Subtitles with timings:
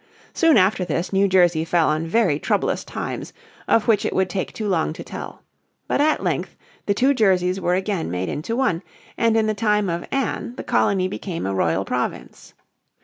[0.33, 3.33] Soon after this New Jersey fell on very troublous times,
[3.67, 5.43] of which it would take too long to tell.
[5.87, 6.55] But at length
[6.87, 8.81] the two Jerseys were again made into one,
[9.15, 12.55] and in the time of Anne the colony became a Royal Province.